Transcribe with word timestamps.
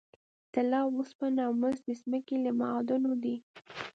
طلا، 0.53 0.79
اوسپنه 0.87 1.41
او 1.47 1.53
مس 1.61 1.77
د 1.87 1.89
ځمکې 2.01 2.35
له 2.45 2.51
معادنو 2.59 3.11
دي. 3.23 3.35